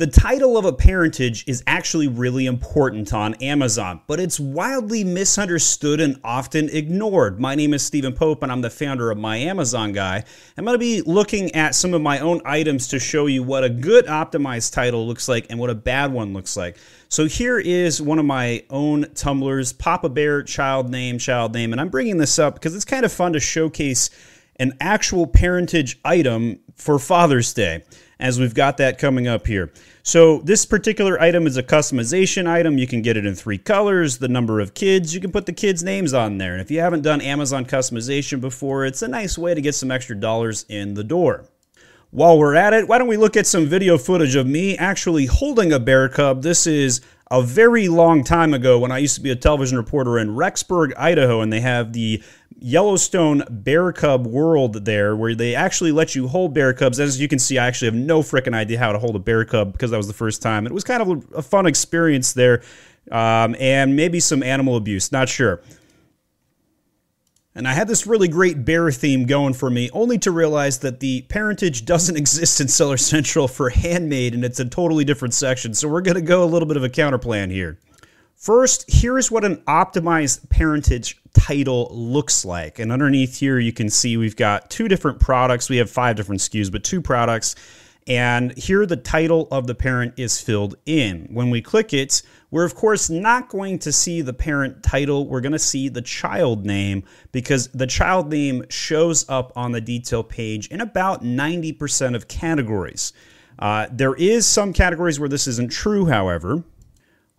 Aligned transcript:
The 0.00 0.06
title 0.06 0.56
of 0.56 0.64
a 0.64 0.72
parentage 0.72 1.46
is 1.46 1.62
actually 1.66 2.08
really 2.08 2.46
important 2.46 3.12
on 3.12 3.34
Amazon, 3.34 4.00
but 4.06 4.18
it's 4.18 4.40
wildly 4.40 5.04
misunderstood 5.04 6.00
and 6.00 6.18
often 6.24 6.70
ignored. 6.70 7.38
My 7.38 7.54
name 7.54 7.74
is 7.74 7.82
Stephen 7.82 8.14
Pope, 8.14 8.42
and 8.42 8.50
I'm 8.50 8.62
the 8.62 8.70
founder 8.70 9.10
of 9.10 9.18
My 9.18 9.36
Amazon 9.36 9.92
Guy. 9.92 10.24
I'm 10.56 10.64
going 10.64 10.74
to 10.74 10.78
be 10.78 11.02
looking 11.02 11.54
at 11.54 11.74
some 11.74 11.92
of 11.92 12.00
my 12.00 12.18
own 12.18 12.40
items 12.46 12.88
to 12.88 12.98
show 12.98 13.26
you 13.26 13.42
what 13.42 13.62
a 13.62 13.68
good 13.68 14.06
optimized 14.06 14.72
title 14.72 15.06
looks 15.06 15.28
like 15.28 15.48
and 15.50 15.58
what 15.58 15.68
a 15.68 15.74
bad 15.74 16.14
one 16.14 16.32
looks 16.32 16.56
like. 16.56 16.78
So 17.10 17.26
here 17.26 17.58
is 17.58 18.00
one 18.00 18.18
of 18.18 18.24
my 18.24 18.64
own 18.70 19.04
tumblers, 19.14 19.74
Papa 19.74 20.08
Bear, 20.08 20.42
child 20.42 20.88
name, 20.88 21.18
child 21.18 21.52
name, 21.52 21.72
and 21.72 21.80
I'm 21.80 21.90
bringing 21.90 22.16
this 22.16 22.38
up 22.38 22.54
because 22.54 22.74
it's 22.74 22.86
kind 22.86 23.04
of 23.04 23.12
fun 23.12 23.34
to 23.34 23.40
showcase 23.40 24.08
an 24.60 24.74
actual 24.78 25.26
parentage 25.26 25.98
item 26.04 26.60
for 26.76 26.98
Father's 26.98 27.52
Day 27.52 27.82
as 28.20 28.38
we've 28.38 28.54
got 28.54 28.76
that 28.76 28.98
coming 28.98 29.26
up 29.26 29.46
here. 29.46 29.72
So 30.02 30.40
this 30.42 30.66
particular 30.66 31.20
item 31.20 31.46
is 31.46 31.56
a 31.56 31.62
customization 31.62 32.46
item. 32.46 32.76
You 32.76 32.86
can 32.86 33.00
get 33.00 33.16
it 33.16 33.24
in 33.24 33.34
three 33.34 33.56
colors, 33.56 34.18
the 34.18 34.28
number 34.28 34.60
of 34.60 34.74
kids. 34.74 35.14
You 35.14 35.20
can 35.20 35.32
put 35.32 35.46
the 35.46 35.54
kids' 35.54 35.82
names 35.82 36.12
on 36.12 36.36
there. 36.36 36.52
And 36.52 36.60
if 36.60 36.70
you 36.70 36.80
haven't 36.80 37.00
done 37.00 37.22
Amazon 37.22 37.64
customization 37.64 38.38
before, 38.40 38.84
it's 38.84 39.00
a 39.00 39.08
nice 39.08 39.38
way 39.38 39.54
to 39.54 39.60
get 39.62 39.74
some 39.74 39.90
extra 39.90 40.14
dollars 40.14 40.66
in 40.68 40.92
the 40.92 41.04
door. 41.04 41.46
While 42.10 42.38
we're 42.38 42.56
at 42.56 42.74
it, 42.74 42.86
why 42.86 42.98
don't 42.98 43.08
we 43.08 43.16
look 43.16 43.36
at 43.36 43.46
some 43.46 43.66
video 43.66 43.96
footage 43.96 44.34
of 44.34 44.46
me 44.46 44.76
actually 44.76 45.26
holding 45.26 45.72
a 45.72 45.78
bear 45.78 46.08
cub? 46.10 46.42
This 46.42 46.66
is 46.66 47.00
a 47.30 47.42
very 47.42 47.88
long 47.88 48.24
time 48.24 48.52
ago 48.52 48.78
when 48.78 48.90
I 48.90 48.98
used 48.98 49.14
to 49.14 49.20
be 49.20 49.30
a 49.30 49.36
television 49.36 49.78
reporter 49.78 50.18
in 50.18 50.30
Rexburg, 50.30 50.92
Idaho, 50.96 51.40
and 51.40 51.52
they 51.52 51.60
have 51.60 51.92
the 51.92 52.22
Yellowstone 52.58 53.44
Bear 53.48 53.92
Cub 53.92 54.26
World 54.26 54.84
there, 54.84 55.14
where 55.14 55.34
they 55.34 55.54
actually 55.54 55.92
let 55.92 56.14
you 56.14 56.26
hold 56.26 56.52
bear 56.52 56.72
cubs. 56.72 56.98
As 56.98 57.20
you 57.20 57.28
can 57.28 57.38
see, 57.38 57.56
I 57.56 57.66
actually 57.66 57.86
have 57.86 57.94
no 57.94 58.22
freaking 58.22 58.54
idea 58.54 58.78
how 58.78 58.92
to 58.92 58.98
hold 58.98 59.14
a 59.14 59.20
bear 59.20 59.44
cub 59.44 59.72
because 59.72 59.92
that 59.92 59.96
was 59.96 60.08
the 60.08 60.12
first 60.12 60.42
time. 60.42 60.66
It 60.66 60.72
was 60.72 60.82
kind 60.82 61.02
of 61.02 61.34
a 61.34 61.42
fun 61.42 61.66
experience 61.66 62.32
there, 62.32 62.62
um, 63.12 63.54
and 63.60 63.94
maybe 63.94 64.18
some 64.18 64.42
animal 64.42 64.76
abuse, 64.76 65.12
not 65.12 65.28
sure. 65.28 65.62
And 67.54 67.66
I 67.66 67.72
had 67.72 67.88
this 67.88 68.06
really 68.06 68.28
great 68.28 68.64
bear 68.64 68.92
theme 68.92 69.26
going 69.26 69.54
for 69.54 69.70
me, 69.70 69.90
only 69.92 70.18
to 70.18 70.30
realize 70.30 70.78
that 70.78 71.00
the 71.00 71.22
parentage 71.22 71.84
doesn't 71.84 72.16
exist 72.18 72.60
in 72.60 72.68
Seller 72.68 72.96
Central 72.96 73.48
for 73.48 73.70
handmade, 73.70 74.34
and 74.34 74.44
it's 74.44 74.60
a 74.60 74.64
totally 74.64 75.04
different 75.04 75.34
section. 75.34 75.74
So 75.74 75.88
we're 75.88 76.00
going 76.00 76.14
to 76.14 76.22
go 76.22 76.44
a 76.44 76.46
little 76.46 76.68
bit 76.68 76.76
of 76.76 76.84
a 76.84 76.88
counterplan 76.88 77.50
here. 77.50 77.78
First, 78.36 78.86
here's 78.88 79.30
what 79.30 79.44
an 79.44 79.56
optimized 79.66 80.48
parentage 80.48 81.20
title 81.34 81.88
looks 81.92 82.44
like. 82.44 82.78
And 82.78 82.90
underneath 82.90 83.38
here, 83.38 83.58
you 83.58 83.72
can 83.72 83.90
see 83.90 84.16
we've 84.16 84.36
got 84.36 84.70
two 84.70 84.88
different 84.88 85.20
products. 85.20 85.68
We 85.68 85.76
have 85.76 85.90
five 85.90 86.16
different 86.16 86.40
SKUs, 86.40 86.72
but 86.72 86.82
two 86.82 87.02
products. 87.02 87.54
And 88.06 88.56
here 88.56 88.86
the 88.86 88.96
title 88.96 89.46
of 89.50 89.66
the 89.66 89.74
parent 89.74 90.14
is 90.16 90.40
filled 90.40 90.76
in. 90.86 91.28
When 91.30 91.50
we 91.50 91.62
click 91.62 91.92
it, 91.92 92.22
we're 92.50 92.64
of 92.64 92.74
course 92.74 93.10
not 93.10 93.48
going 93.48 93.78
to 93.80 93.92
see 93.92 94.22
the 94.22 94.32
parent 94.32 94.82
title. 94.82 95.26
We're 95.26 95.40
going 95.40 95.52
to 95.52 95.58
see 95.58 95.88
the 95.88 96.02
child 96.02 96.66
name 96.66 97.04
because 97.30 97.68
the 97.68 97.86
child 97.86 98.30
name 98.30 98.64
shows 98.68 99.28
up 99.28 99.52
on 99.54 99.72
the 99.72 99.80
detail 99.80 100.22
page 100.22 100.66
in 100.68 100.80
about 100.80 101.22
90% 101.22 102.16
of 102.16 102.26
categories. 102.26 103.12
Uh, 103.58 103.86
there 103.92 104.14
is 104.14 104.46
some 104.46 104.72
categories 104.72 105.20
where 105.20 105.28
this 105.28 105.46
isn't 105.46 105.70
true, 105.70 106.06
however 106.06 106.64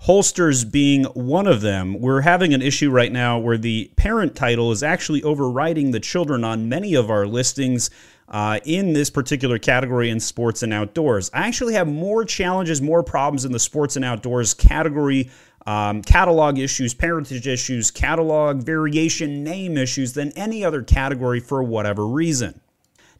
holsters 0.00 0.64
being 0.64 1.04
one 1.04 1.46
of 1.46 1.60
them. 1.60 2.00
We're 2.00 2.22
having 2.22 2.54
an 2.54 2.62
issue 2.62 2.90
right 2.90 3.12
now 3.12 3.38
where 3.38 3.58
the 3.58 3.90
parent 3.96 4.34
title 4.34 4.72
is 4.72 4.82
actually 4.82 5.22
overriding 5.22 5.90
the 5.90 6.00
children 6.00 6.42
on 6.42 6.70
many 6.70 6.94
of 6.94 7.10
our 7.10 7.26
listings. 7.26 7.90
Uh, 8.30 8.60
in 8.64 8.92
this 8.92 9.10
particular 9.10 9.58
category 9.58 10.08
in 10.08 10.20
sports 10.20 10.62
and 10.62 10.72
outdoors. 10.72 11.32
I 11.34 11.48
actually 11.48 11.74
have 11.74 11.88
more 11.88 12.24
challenges, 12.24 12.80
more 12.80 13.02
problems 13.02 13.44
in 13.44 13.50
the 13.50 13.58
sports 13.58 13.96
and 13.96 14.04
outdoors 14.04 14.54
category, 14.54 15.30
um, 15.66 16.00
catalog 16.02 16.58
issues, 16.58 16.94
parentage 16.94 17.48
issues, 17.48 17.90
catalog 17.90 18.62
variation, 18.62 19.42
name 19.42 19.76
issues 19.76 20.12
than 20.12 20.30
any 20.32 20.64
other 20.64 20.82
category 20.82 21.40
for 21.40 21.60
whatever 21.64 22.06
reason. 22.06 22.60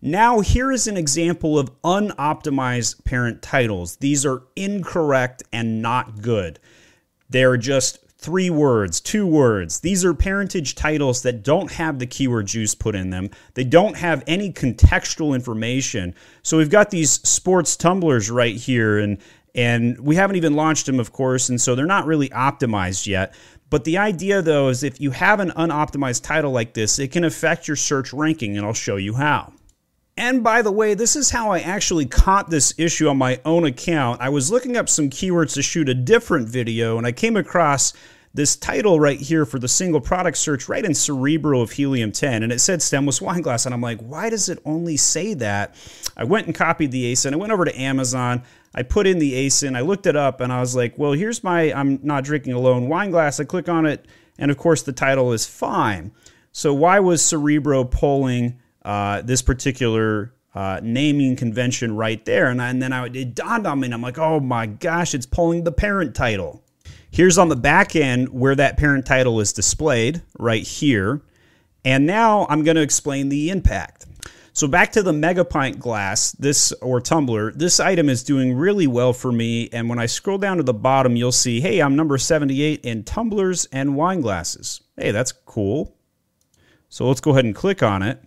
Now, 0.00 0.40
here 0.40 0.72
is 0.72 0.86
an 0.86 0.96
example 0.96 1.58
of 1.58 1.70
unoptimized 1.82 3.04
parent 3.04 3.42
titles. 3.42 3.96
These 3.96 4.24
are 4.24 4.44
incorrect 4.56 5.42
and 5.52 5.82
not 5.82 6.22
good. 6.22 6.58
They're 7.28 7.58
just 7.58 7.98
three 8.20 8.50
words, 8.50 9.00
two 9.00 9.26
words. 9.26 9.80
These 9.80 10.04
are 10.04 10.12
parentage 10.12 10.74
titles 10.74 11.22
that 11.22 11.42
don't 11.42 11.72
have 11.72 11.98
the 11.98 12.06
keyword 12.06 12.46
juice 12.46 12.74
put 12.74 12.94
in 12.94 13.10
them. 13.10 13.30
They 13.54 13.64
don't 13.64 13.96
have 13.96 14.22
any 14.26 14.52
contextual 14.52 15.34
information. 15.34 16.14
So 16.42 16.58
we've 16.58 16.70
got 16.70 16.90
these 16.90 17.12
sports 17.12 17.76
tumblers 17.76 18.30
right 18.30 18.56
here 18.56 18.98
and 18.98 19.18
and 19.52 19.98
we 19.98 20.14
haven't 20.14 20.36
even 20.36 20.54
launched 20.54 20.86
them 20.86 21.00
of 21.00 21.12
course 21.12 21.48
and 21.48 21.60
so 21.60 21.74
they're 21.74 21.86
not 21.86 22.06
really 22.06 22.28
optimized 22.28 23.06
yet. 23.06 23.34
But 23.70 23.84
the 23.84 23.98
idea 23.98 24.42
though 24.42 24.68
is 24.68 24.82
if 24.82 25.00
you 25.00 25.12
have 25.12 25.40
an 25.40 25.50
unoptimized 25.52 26.22
title 26.22 26.52
like 26.52 26.74
this, 26.74 26.98
it 26.98 27.12
can 27.12 27.24
affect 27.24 27.68
your 27.68 27.76
search 27.76 28.12
ranking 28.12 28.56
and 28.58 28.66
I'll 28.66 28.74
show 28.74 28.96
you 28.96 29.14
how. 29.14 29.52
And 30.16 30.44
by 30.44 30.62
the 30.62 30.72
way, 30.72 30.94
this 30.94 31.16
is 31.16 31.30
how 31.30 31.50
I 31.50 31.60
actually 31.60 32.06
caught 32.06 32.50
this 32.50 32.74
issue 32.76 33.08
on 33.08 33.16
my 33.16 33.40
own 33.44 33.64
account. 33.64 34.20
I 34.20 34.28
was 34.28 34.50
looking 34.50 34.76
up 34.76 34.88
some 34.88 35.08
keywords 35.08 35.54
to 35.54 35.62
shoot 35.62 35.88
a 35.88 35.94
different 35.94 36.48
video, 36.48 36.98
and 36.98 37.06
I 37.06 37.12
came 37.12 37.36
across 37.36 37.94
this 38.32 38.54
title 38.54 39.00
right 39.00 39.18
here 39.18 39.44
for 39.44 39.58
the 39.58 39.66
single 39.66 40.00
product 40.00 40.36
search 40.36 40.68
right 40.68 40.84
in 40.84 40.94
Cerebro 40.94 41.62
of 41.62 41.72
Helium 41.72 42.12
10, 42.12 42.42
and 42.42 42.52
it 42.52 42.60
said 42.60 42.80
stemless 42.80 43.20
wine 43.20 43.42
glass. 43.42 43.66
And 43.66 43.74
I'm 43.74 43.80
like, 43.80 44.00
why 44.00 44.30
does 44.30 44.48
it 44.48 44.60
only 44.64 44.96
say 44.96 45.34
that? 45.34 45.74
I 46.16 46.24
went 46.24 46.46
and 46.46 46.54
copied 46.54 46.92
the 46.92 47.12
ASIN. 47.12 47.32
I 47.32 47.36
went 47.36 47.52
over 47.52 47.64
to 47.64 47.80
Amazon. 47.80 48.42
I 48.74 48.82
put 48.84 49.08
in 49.08 49.18
the 49.18 49.46
ASIN. 49.46 49.76
I 49.76 49.80
looked 49.80 50.06
it 50.06 50.16
up, 50.16 50.40
and 50.40 50.52
I 50.52 50.60
was 50.60 50.76
like, 50.76 50.96
well, 50.96 51.12
here's 51.12 51.42
my 51.42 51.72
I'm 51.72 51.98
not 52.02 52.24
drinking 52.24 52.52
alone 52.52 52.88
wine 52.88 53.10
glass. 53.10 53.40
I 53.40 53.44
click 53.44 53.68
on 53.68 53.84
it, 53.84 54.06
and 54.38 54.50
of 54.50 54.58
course, 54.58 54.82
the 54.82 54.92
title 54.92 55.32
is 55.32 55.46
fine. 55.46 56.12
So, 56.52 56.72
why 56.72 57.00
was 57.00 57.22
Cerebro 57.22 57.84
polling? 57.84 58.60
Uh, 58.84 59.22
this 59.22 59.42
particular 59.42 60.34
uh, 60.54 60.80
naming 60.82 61.36
convention 61.36 61.94
right 61.96 62.24
there. 62.24 62.48
And, 62.48 62.60
I, 62.60 62.70
and 62.70 62.82
then 62.82 62.92
I, 62.92 63.06
it 63.06 63.34
dawned 63.34 63.66
on 63.66 63.80
me, 63.80 63.86
and 63.86 63.94
I'm 63.94 64.02
like, 64.02 64.18
oh 64.18 64.40
my 64.40 64.66
gosh, 64.66 65.14
it's 65.14 65.26
pulling 65.26 65.64
the 65.64 65.72
parent 65.72 66.14
title. 66.14 66.64
Here's 67.10 67.38
on 67.38 67.48
the 67.48 67.56
back 67.56 67.96
end 67.96 68.28
where 68.28 68.54
that 68.54 68.76
parent 68.76 69.06
title 69.06 69.40
is 69.40 69.52
displayed 69.52 70.22
right 70.38 70.62
here. 70.62 71.22
And 71.84 72.06
now 72.06 72.46
I'm 72.48 72.62
going 72.62 72.76
to 72.76 72.82
explain 72.82 73.28
the 73.28 73.50
impact. 73.50 74.06
So 74.52 74.66
back 74.68 74.92
to 74.92 75.02
the 75.02 75.12
megapint 75.12 75.78
glass, 75.78 76.32
this 76.32 76.72
or 76.82 77.00
tumbler, 77.00 77.52
this 77.52 77.80
item 77.80 78.08
is 78.08 78.22
doing 78.22 78.54
really 78.54 78.86
well 78.86 79.12
for 79.12 79.32
me. 79.32 79.68
And 79.72 79.88
when 79.88 79.98
I 79.98 80.06
scroll 80.06 80.38
down 80.38 80.58
to 80.58 80.62
the 80.62 80.74
bottom, 80.74 81.16
you'll 81.16 81.32
see, 81.32 81.60
hey, 81.60 81.80
I'm 81.80 81.96
number 81.96 82.18
78 82.18 82.84
in 82.84 83.04
tumblers 83.04 83.66
and 83.66 83.96
wine 83.96 84.20
glasses. 84.20 84.82
Hey, 84.96 85.12
that's 85.12 85.32
cool. 85.32 85.96
So 86.88 87.06
let's 87.06 87.20
go 87.20 87.30
ahead 87.30 87.44
and 87.44 87.54
click 87.54 87.82
on 87.82 88.02
it. 88.02 88.22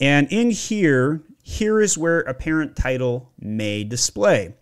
And 0.00 0.30
in 0.30 0.50
here, 0.50 1.22
here 1.42 1.80
is 1.80 1.98
where 1.98 2.20
a 2.20 2.34
parent 2.34 2.76
title 2.76 3.32
may 3.38 3.84
display. 3.84 4.54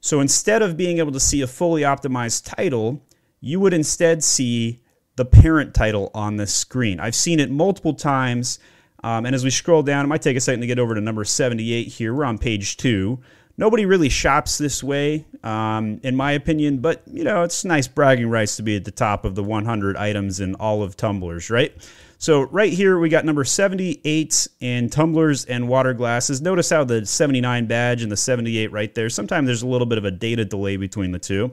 So 0.00 0.20
instead 0.20 0.62
of 0.62 0.76
being 0.76 0.98
able 0.98 1.12
to 1.12 1.20
see 1.20 1.42
a 1.42 1.46
fully 1.46 1.82
optimized 1.82 2.54
title, 2.56 3.02
you 3.40 3.60
would 3.60 3.74
instead 3.74 4.24
see 4.24 4.80
the 5.16 5.24
parent 5.24 5.74
title 5.74 6.10
on 6.14 6.36
the 6.36 6.46
screen. 6.46 6.98
I've 6.98 7.14
seen 7.14 7.40
it 7.40 7.50
multiple 7.50 7.94
times. 7.94 8.58
Um, 9.04 9.26
and 9.26 9.34
as 9.34 9.44
we 9.44 9.50
scroll 9.50 9.82
down, 9.82 10.04
it 10.04 10.08
might 10.08 10.22
take 10.22 10.36
a 10.36 10.40
second 10.40 10.60
to 10.62 10.66
get 10.66 10.78
over 10.78 10.94
to 10.94 11.00
number 11.00 11.24
78 11.24 11.88
here. 11.88 12.14
We're 12.14 12.24
on 12.24 12.38
page 12.38 12.76
two. 12.76 13.20
Nobody 13.56 13.84
really 13.84 14.08
shops 14.08 14.56
this 14.56 14.82
way, 14.82 15.26
um, 15.42 16.00
in 16.02 16.16
my 16.16 16.32
opinion, 16.32 16.78
but 16.78 17.02
you 17.06 17.24
know, 17.24 17.42
it's 17.42 17.62
nice 17.62 17.86
bragging 17.86 18.30
rights 18.30 18.56
to 18.56 18.62
be 18.62 18.76
at 18.76 18.86
the 18.86 18.90
top 18.90 19.26
of 19.26 19.34
the 19.34 19.42
100 19.42 19.98
items 19.98 20.40
in 20.40 20.54
all 20.54 20.82
of 20.82 20.96
tumblers, 20.96 21.50
right? 21.50 21.74
So 22.20 22.42
right 22.42 22.70
here 22.70 22.98
we 22.98 23.08
got 23.08 23.24
number 23.24 23.44
78 23.44 24.46
in 24.60 24.90
tumblers 24.90 25.46
and 25.46 25.66
water 25.66 25.94
glasses. 25.94 26.42
Notice 26.42 26.68
how 26.68 26.84
the 26.84 27.06
79 27.06 27.64
badge 27.64 28.02
and 28.02 28.12
the 28.12 28.16
78 28.16 28.70
right 28.70 28.94
there. 28.94 29.08
Sometimes 29.08 29.46
there's 29.46 29.62
a 29.62 29.66
little 29.66 29.86
bit 29.86 29.96
of 29.96 30.04
a 30.04 30.10
data 30.10 30.44
delay 30.44 30.76
between 30.76 31.12
the 31.12 31.18
two. 31.18 31.50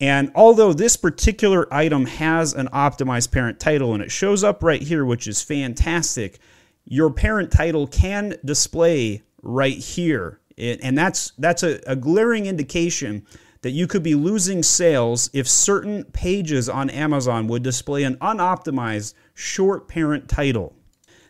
And 0.00 0.30
although 0.36 0.72
this 0.72 0.96
particular 0.96 1.66
item 1.74 2.06
has 2.06 2.54
an 2.54 2.68
optimized 2.68 3.32
parent 3.32 3.58
title 3.58 3.94
and 3.94 4.02
it 4.02 4.12
shows 4.12 4.44
up 4.44 4.62
right 4.62 4.80
here, 4.80 5.04
which 5.04 5.26
is 5.26 5.42
fantastic, 5.42 6.38
your 6.84 7.10
parent 7.10 7.50
title 7.50 7.88
can 7.88 8.36
display 8.44 9.24
right 9.42 9.76
here. 9.76 10.38
And 10.56 10.96
that's 10.96 11.32
that's 11.36 11.64
a, 11.64 11.80
a 11.84 11.96
glaring 11.96 12.46
indication 12.46 13.26
that 13.62 13.72
you 13.72 13.88
could 13.88 14.04
be 14.04 14.14
losing 14.14 14.62
sales 14.62 15.28
if 15.32 15.48
certain 15.48 16.04
pages 16.04 16.68
on 16.68 16.90
Amazon 16.90 17.48
would 17.48 17.64
display 17.64 18.04
an 18.04 18.14
unoptimized 18.18 19.14
short 19.36 19.86
parent 19.86 20.28
title. 20.28 20.74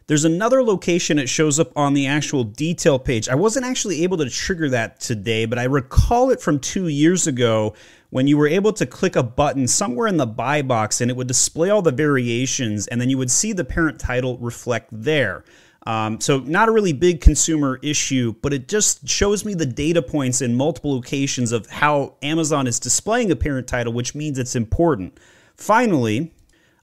There's 0.06 0.24
another 0.24 0.62
location 0.62 1.18
it 1.18 1.28
shows 1.28 1.58
up 1.58 1.72
on 1.76 1.92
the 1.92 2.06
actual 2.06 2.44
detail 2.44 2.96
page. 2.96 3.28
I 3.28 3.34
wasn't 3.34 3.66
actually 3.66 4.04
able 4.04 4.16
to 4.18 4.30
trigger 4.30 4.68
that 4.70 5.00
today, 5.00 5.46
but 5.46 5.58
I 5.58 5.64
recall 5.64 6.30
it 6.30 6.40
from 6.40 6.60
two 6.60 6.86
years 6.86 7.26
ago 7.26 7.74
when 8.10 8.28
you 8.28 8.38
were 8.38 8.46
able 8.46 8.72
to 8.74 8.86
click 8.86 9.16
a 9.16 9.24
button 9.24 9.66
somewhere 9.66 10.06
in 10.06 10.16
the 10.16 10.26
buy 10.26 10.62
box 10.62 11.00
and 11.00 11.10
it 11.10 11.16
would 11.16 11.26
display 11.26 11.70
all 11.70 11.82
the 11.82 11.90
variations, 11.90 12.86
and 12.86 13.00
then 13.00 13.10
you 13.10 13.18
would 13.18 13.32
see 13.32 13.52
the 13.52 13.64
parent 13.64 13.98
title 13.98 14.38
reflect 14.38 14.88
there. 14.92 15.44
Um, 15.88 16.20
so, 16.20 16.38
not 16.38 16.68
a 16.68 16.72
really 16.72 16.92
big 16.92 17.20
consumer 17.20 17.80
issue, 17.82 18.34
but 18.42 18.52
it 18.52 18.68
just 18.68 19.08
shows 19.08 19.44
me 19.44 19.54
the 19.54 19.66
data 19.66 20.02
points 20.02 20.40
in 20.40 20.54
multiple 20.54 20.94
locations 20.94 21.50
of 21.50 21.66
how 21.66 22.14
Amazon 22.22 22.68
is 22.68 22.78
displaying 22.78 23.32
a 23.32 23.36
parent 23.36 23.66
title, 23.66 23.92
which 23.92 24.14
means 24.14 24.38
it's 24.38 24.56
important. 24.56 25.18
Finally, 25.56 26.32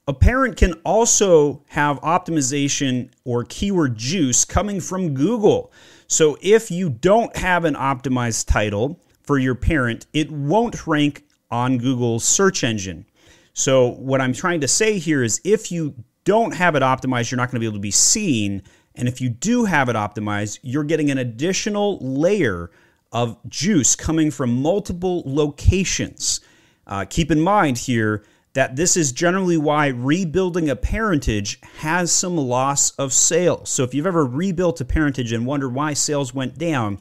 a 0.06 0.12
parent 0.12 0.56
can 0.56 0.74
also 0.84 1.62
have 1.68 2.00
optimization 2.00 3.10
or 3.24 3.44
keyword 3.44 3.96
juice 3.96 4.44
coming 4.44 4.80
from 4.80 5.14
Google. 5.14 5.72
So, 6.06 6.36
if 6.42 6.70
you 6.70 6.90
don't 6.90 7.34
have 7.36 7.64
an 7.64 7.74
optimized 7.74 8.46
title 8.46 9.00
for 9.22 9.38
your 9.38 9.54
parent, 9.54 10.06
it 10.12 10.30
won't 10.30 10.86
rank 10.86 11.24
on 11.50 11.78
Google's 11.78 12.24
search 12.24 12.62
engine. 12.62 13.06
So, 13.54 13.88
what 13.88 14.20
I'm 14.20 14.34
trying 14.34 14.60
to 14.60 14.68
say 14.68 14.98
here 14.98 15.22
is 15.22 15.40
if 15.44 15.72
you 15.72 15.94
don't 16.24 16.54
have 16.54 16.74
it 16.74 16.82
optimized, 16.82 17.30
you're 17.30 17.36
not 17.36 17.50
going 17.50 17.56
to 17.56 17.60
be 17.60 17.66
able 17.66 17.76
to 17.76 17.80
be 17.80 17.90
seen 17.90 18.62
and 18.94 19.08
if 19.08 19.20
you 19.20 19.28
do 19.28 19.64
have 19.64 19.88
it 19.88 19.96
optimized, 19.96 20.60
you're 20.62 20.84
getting 20.84 21.10
an 21.10 21.18
additional 21.18 21.98
layer 21.98 22.70
of 23.12 23.36
juice 23.48 23.96
coming 23.96 24.30
from 24.30 24.62
multiple 24.62 25.22
locations. 25.26 26.40
Uh, 26.86 27.04
keep 27.08 27.30
in 27.30 27.40
mind 27.40 27.78
here 27.78 28.24
that 28.54 28.76
this 28.76 28.96
is 28.96 29.12
generally 29.12 29.56
why 29.56 29.88
rebuilding 29.88 30.70
a 30.70 30.76
parentage 30.76 31.60
has 31.78 32.10
some 32.10 32.36
loss 32.36 32.92
of 32.92 33.12
sales. 33.12 33.68
So 33.68 33.82
if 33.82 33.92
you've 33.92 34.06
ever 34.06 34.24
rebuilt 34.24 34.80
a 34.80 34.84
parentage 34.84 35.32
and 35.32 35.44
wondered 35.44 35.74
why 35.74 35.92
sales 35.92 36.32
went 36.32 36.56
down, 36.56 37.00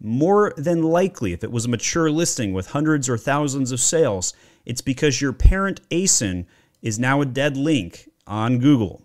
more 0.00 0.52
than 0.56 0.82
likely, 0.82 1.32
if 1.32 1.44
it 1.44 1.52
was 1.52 1.66
a 1.66 1.68
mature 1.68 2.10
listing 2.10 2.52
with 2.52 2.70
hundreds 2.70 3.08
or 3.08 3.16
thousands 3.16 3.70
of 3.70 3.80
sales, 3.80 4.34
it's 4.64 4.80
because 4.80 5.20
your 5.20 5.32
parent 5.32 5.86
ASIN 5.90 6.46
is 6.82 6.98
now 6.98 7.20
a 7.20 7.26
dead 7.26 7.56
link 7.56 8.10
on 8.26 8.58
Google. 8.58 9.02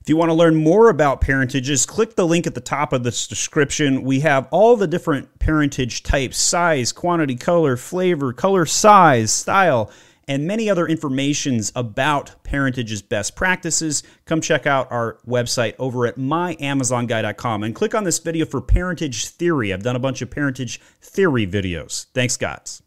If 0.00 0.08
you 0.08 0.16
want 0.16 0.30
to 0.30 0.34
learn 0.34 0.54
more 0.54 0.88
about 0.88 1.20
parentages, 1.20 1.84
click 1.84 2.14
the 2.14 2.26
link 2.26 2.46
at 2.46 2.54
the 2.54 2.60
top 2.60 2.92
of 2.92 3.02
this 3.02 3.26
description. 3.26 4.02
We 4.02 4.20
have 4.20 4.46
all 4.52 4.76
the 4.76 4.86
different 4.86 5.40
parentage 5.40 6.04
types 6.04 6.38
size, 6.38 6.92
quantity, 6.92 7.34
color, 7.34 7.76
flavor, 7.76 8.32
color, 8.32 8.66
size, 8.66 9.32
style, 9.32 9.90
and 10.28 10.46
many 10.46 10.68
other 10.68 10.86
informations 10.86 11.72
about 11.74 12.42
parentage's 12.42 13.02
best 13.02 13.36
practices. 13.36 14.02
Come 14.24 14.40
check 14.40 14.66
out 14.66 14.90
our 14.90 15.18
website 15.26 15.74
over 15.78 16.06
at 16.06 16.16
myamazonguy.com 16.16 17.62
and 17.62 17.74
click 17.74 17.94
on 17.94 18.04
this 18.04 18.18
video 18.18 18.46
for 18.46 18.60
parentage 18.60 19.28
theory. 19.28 19.72
I've 19.72 19.82
done 19.82 19.96
a 19.96 20.00
bunch 20.00 20.22
of 20.22 20.30
parentage 20.30 20.80
theory 21.00 21.46
videos. 21.46 22.06
Thanks, 22.14 22.36
guys. 22.36 22.82